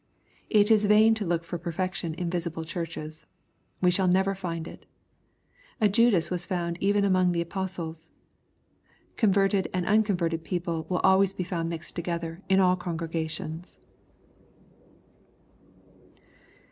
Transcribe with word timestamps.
It 0.49 0.71
is 0.71 0.85
vain 0.85 1.13
to 1.13 1.27
look 1.27 1.43
for 1.43 1.59
perfection 1.59 2.15
in 2.15 2.27
visible 2.27 2.63
churches. 2.63 3.27
Wc 3.83 3.93
shall 3.93 4.07
never 4.07 4.33
find 4.33 4.67
it. 4.67 4.87
A 5.79 5.87
Judas 5.87 6.31
was 6.31 6.43
found 6.43 6.79
even 6.81 7.05
among 7.05 7.33
the 7.33 7.41
apostles. 7.41 8.09
Converted 9.15 9.69
and 9.75 9.85
unconverted 9.85 10.43
people 10.43 10.87
will 10.89 11.01
always 11.03 11.35
be 11.35 11.43
found 11.43 11.69
mixed 11.69 11.95
together 11.95 12.41
in 12.49 12.59
all 12.59 12.75
congregations. 12.75 13.77